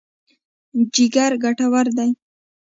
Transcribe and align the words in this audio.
جګر 0.93 1.31
ګټور 1.43 1.87
دی. 1.97 2.09